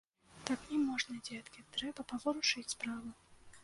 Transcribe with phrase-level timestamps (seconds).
[0.47, 3.19] Так не можна, дзеткі, трэба паварушыць справу.